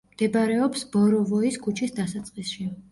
[0.13, 2.73] მდებარეობს ბოროვოის ქუჩის დასაწყისში.